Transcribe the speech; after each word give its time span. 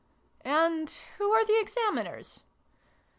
"And 0.59 0.89
who 1.19 1.31
are 1.31 1.45
the 1.45 1.59
Examiners 1.59 2.41